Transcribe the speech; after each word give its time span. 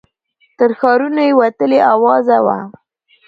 تر 0.57 0.71
ښارونو 0.79 1.21
یې 1.27 1.37
وتلې 1.41 1.79
آوازه 1.93 2.37
وه 2.45 2.57